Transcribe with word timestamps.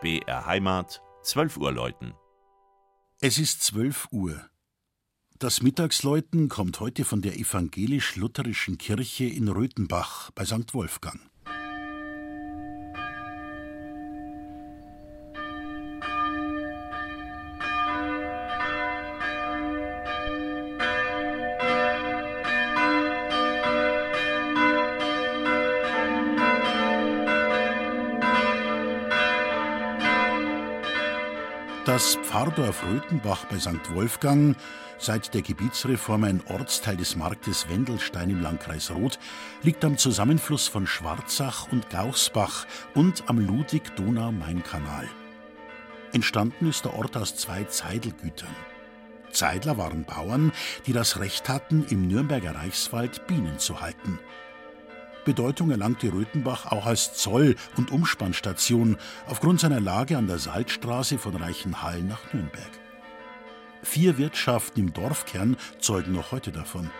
BR 0.00 0.46
Heimat, 0.46 1.02
12 1.24 1.58
Uhr 1.58 1.72
läuten. 1.72 2.14
Es 3.20 3.38
ist 3.38 3.62
12 3.64 4.08
Uhr. 4.12 4.48
Das 5.38 5.60
Mittagsläuten 5.60 6.48
kommt 6.48 6.80
heute 6.80 7.04
von 7.04 7.20
der 7.20 7.38
evangelisch-lutherischen 7.38 8.78
Kirche 8.78 9.24
in 9.24 9.48
Röthenbach 9.48 10.30
bei 10.30 10.46
St. 10.46 10.72
Wolfgang. 10.72 11.29
Das 31.90 32.14
Pfarrdorf 32.22 32.84
Röthenbach 32.84 33.46
bei 33.46 33.58
St. 33.58 33.92
Wolfgang, 33.92 34.56
seit 34.98 35.34
der 35.34 35.42
Gebietsreform 35.42 36.22
ein 36.22 36.40
Ortsteil 36.46 36.96
des 36.96 37.16
Marktes 37.16 37.68
Wendelstein 37.68 38.30
im 38.30 38.40
Landkreis 38.40 38.92
Roth, 38.92 39.18
liegt 39.64 39.84
am 39.84 39.98
Zusammenfluss 39.98 40.68
von 40.68 40.86
Schwarzach 40.86 41.66
und 41.72 41.90
Gauchsbach 41.90 42.68
und 42.94 43.24
am 43.26 43.40
Ludwig-Donau-Main-Kanal. 43.44 45.08
Entstanden 46.12 46.68
ist 46.68 46.84
der 46.84 46.94
Ort 46.94 47.16
aus 47.16 47.34
zwei 47.34 47.64
Zeidelgütern. 47.64 48.54
Zeidler 49.32 49.76
waren 49.76 50.04
Bauern, 50.04 50.52
die 50.86 50.92
das 50.92 51.18
Recht 51.18 51.48
hatten, 51.48 51.84
im 51.90 52.06
Nürnberger 52.06 52.54
Reichswald 52.54 53.26
Bienen 53.26 53.58
zu 53.58 53.80
halten. 53.80 54.20
Bedeutung 55.30 55.70
erlangte 55.70 56.12
Röthenbach 56.12 56.66
auch 56.72 56.86
als 56.86 57.14
Zoll- 57.14 57.54
und 57.76 57.92
Umspannstation 57.92 58.96
aufgrund 59.28 59.60
seiner 59.60 59.78
Lage 59.78 60.18
an 60.18 60.26
der 60.26 60.40
Salzstraße 60.40 61.18
von 61.18 61.36
Reichenhall 61.36 62.02
nach 62.02 62.32
Nürnberg. 62.32 62.72
Vier 63.84 64.18
Wirtschaften 64.18 64.80
im 64.80 64.92
Dorfkern 64.92 65.56
zeugen 65.78 66.14
noch 66.14 66.32
heute 66.32 66.50
davon. 66.50 66.90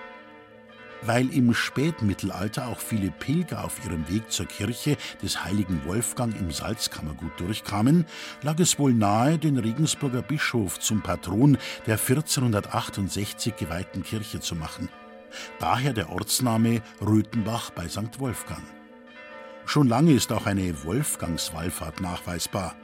Weil 1.03 1.29
im 1.35 1.55
Spätmittelalter 1.55 2.69
auch 2.69 2.79
viele 2.79 3.11
Pilger 3.11 3.65
auf 3.65 3.85
ihrem 3.85 4.09
Weg 4.09 4.31
zur 4.31 4.47
Kirche 4.47 4.97
des 5.21 5.43
heiligen 5.43 5.85
Wolfgang 5.85 6.33
im 6.39 6.53
Salzkammergut 6.53 7.33
durchkamen, 7.41 8.07
lag 8.43 8.61
es 8.61 8.79
wohl 8.79 8.95
nahe, 8.95 9.39
den 9.39 9.59
Regensburger 9.59 10.23
Bischof 10.23 10.79
zum 10.79 11.03
Patron 11.03 11.59
der 11.89 11.99
1468 11.99 13.57
geweihten 13.57 14.05
Kirche 14.05 14.39
zu 14.39 14.55
machen. 14.55 14.89
Daher 15.59 15.93
der 15.93 16.11
Ortsname 16.11 16.83
Röthenbach 17.01 17.71
bei 17.71 17.89
St. 17.89 18.19
Wolfgang. 18.19 18.63
Schon 19.67 19.89
lange 19.89 20.13
ist 20.13 20.33
auch 20.33 20.47
eine 20.47 20.85
Wolfgangswallfahrt 20.85 22.01
nachweisbar. 22.01 22.75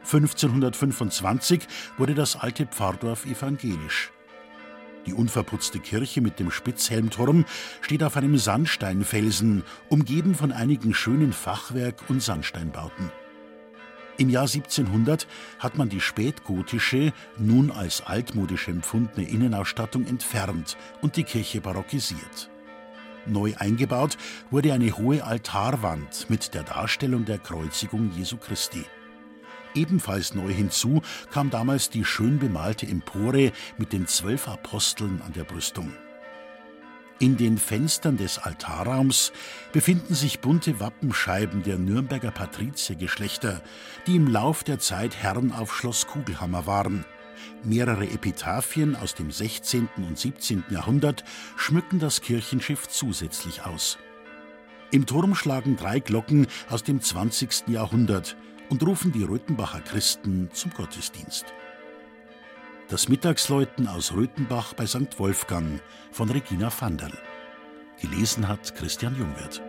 1525 0.00 1.66
wurde 1.96 2.14
das 2.14 2.36
alte 2.36 2.66
Pfarrdorf 2.66 3.26
evangelisch. 3.26 4.12
Die 5.06 5.14
unverputzte 5.14 5.80
Kirche 5.80 6.20
mit 6.20 6.38
dem 6.40 6.50
Spitzhelmturm 6.50 7.44
steht 7.80 8.02
auf 8.02 8.16
einem 8.16 8.38
Sandsteinfelsen, 8.38 9.62
umgeben 9.88 10.34
von 10.34 10.50
einigen 10.50 10.94
schönen 10.94 11.32
Fachwerk- 11.32 12.08
und 12.08 12.22
Sandsteinbauten. 12.22 13.10
Im 14.16 14.30
Jahr 14.30 14.44
1700 14.44 15.26
hat 15.58 15.76
man 15.76 15.88
die 15.88 16.00
spätgotische, 16.00 17.12
nun 17.36 17.72
als 17.72 18.00
altmodisch 18.06 18.68
empfundene 18.68 19.28
Innenausstattung 19.28 20.06
entfernt 20.06 20.76
und 21.00 21.16
die 21.16 21.24
Kirche 21.24 21.60
barockisiert. 21.60 22.50
Neu 23.26 23.54
eingebaut 23.56 24.16
wurde 24.50 24.72
eine 24.72 24.96
hohe 24.96 25.24
Altarwand 25.24 26.28
mit 26.28 26.54
der 26.54 26.62
Darstellung 26.62 27.24
der 27.24 27.38
Kreuzigung 27.38 28.12
Jesu 28.16 28.36
Christi. 28.36 28.84
Ebenfalls 29.74 30.34
neu 30.34 30.52
hinzu 30.52 31.02
kam 31.32 31.50
damals 31.50 31.90
die 31.90 32.04
schön 32.04 32.38
bemalte 32.38 32.86
Empore 32.86 33.50
mit 33.78 33.92
den 33.92 34.06
zwölf 34.06 34.46
Aposteln 34.46 35.20
an 35.26 35.32
der 35.32 35.44
Brüstung. 35.44 35.92
In 37.24 37.38
den 37.38 37.56
Fenstern 37.56 38.18
des 38.18 38.36
Altarraums 38.38 39.32
befinden 39.72 40.14
sich 40.14 40.40
bunte 40.40 40.78
Wappenscheiben 40.78 41.62
der 41.62 41.78
Nürnberger 41.78 42.30
Patriziergeschlechter, 42.30 43.62
die 44.06 44.16
im 44.16 44.26
Lauf 44.26 44.62
der 44.62 44.78
Zeit 44.78 45.16
Herren 45.16 45.50
auf 45.50 45.74
Schloss 45.74 46.06
Kugelhammer 46.06 46.66
waren. 46.66 47.06
Mehrere 47.62 48.04
Epitaphien 48.04 48.94
aus 48.94 49.14
dem 49.14 49.30
16. 49.30 49.88
und 49.96 50.18
17. 50.18 50.64
Jahrhundert 50.68 51.24
schmücken 51.56 51.98
das 51.98 52.20
Kirchenschiff 52.20 52.88
zusätzlich 52.88 53.64
aus. 53.64 53.96
Im 54.90 55.06
Turm 55.06 55.34
schlagen 55.34 55.76
drei 55.76 56.00
Glocken 56.00 56.46
aus 56.68 56.82
dem 56.82 57.00
20. 57.00 57.68
Jahrhundert 57.68 58.36
und 58.68 58.82
rufen 58.82 59.12
die 59.12 59.24
Röthenbacher 59.24 59.80
Christen 59.80 60.50
zum 60.52 60.72
Gottesdienst. 60.74 61.46
Das 62.94 63.08
Mittagsläuten 63.08 63.88
aus 63.88 64.12
Röthenbach 64.12 64.72
bei 64.74 64.86
St. 64.86 65.18
Wolfgang 65.18 65.80
von 66.12 66.30
Regina 66.30 66.70
Vanderl. 66.70 67.10
Gelesen 68.00 68.46
hat 68.46 68.72
Christian 68.76 69.16
Jungwirth. 69.16 69.60